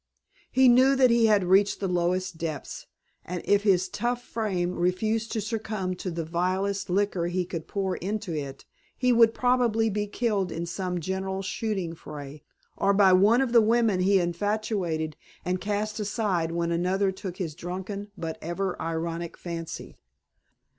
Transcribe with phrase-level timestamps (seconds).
[0.51, 2.87] He knew that he had reached the lowest depths,
[3.23, 7.97] and if his tough frame refused to succumb to the vilest liquor he could pour
[7.97, 8.65] into it,
[8.97, 12.41] he would probably be killed in some general shooting fray,
[12.75, 17.53] or by one of the women he infatuated and cast aside when another took his
[17.53, 19.97] drunken but ever ironic fancy.